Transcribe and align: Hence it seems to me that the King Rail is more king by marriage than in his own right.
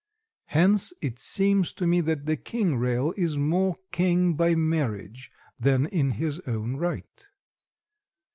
Hence 0.47 0.93
it 1.03 1.19
seems 1.19 1.71
to 1.73 1.85
me 1.85 2.01
that 2.01 2.25
the 2.25 2.35
King 2.35 2.77
Rail 2.77 3.13
is 3.15 3.37
more 3.37 3.75
king 3.91 4.33
by 4.33 4.55
marriage 4.55 5.29
than 5.59 5.85
in 5.85 6.13
his 6.17 6.39
own 6.47 6.77
right. 6.77 7.27